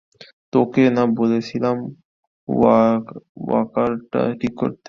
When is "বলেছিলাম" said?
1.19-1.75